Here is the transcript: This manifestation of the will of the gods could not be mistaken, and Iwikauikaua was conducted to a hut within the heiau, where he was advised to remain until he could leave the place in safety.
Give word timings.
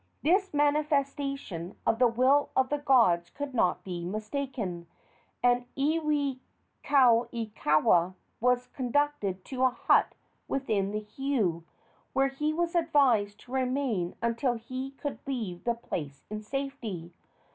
This 0.23 0.51
manifestation 0.51 1.77
of 1.85 1.99
the 1.99 2.07
will 2.07 2.49
of 2.55 2.69
the 2.69 2.79
gods 2.79 3.29
could 3.29 3.53
not 3.53 3.83
be 3.83 4.03
mistaken, 4.03 4.87
and 5.43 5.67
Iwikauikaua 5.75 6.39
was 8.39 8.65
conducted 8.65 9.45
to 9.45 9.61
a 9.61 9.69
hut 9.69 10.15
within 10.47 10.89
the 10.89 11.01
heiau, 11.01 11.61
where 12.13 12.29
he 12.29 12.51
was 12.51 12.73
advised 12.73 13.41
to 13.41 13.51
remain 13.51 14.15
until 14.23 14.55
he 14.55 14.89
could 14.89 15.19
leave 15.27 15.65
the 15.65 15.75
place 15.75 16.23
in 16.31 16.41
safety. 16.41 17.13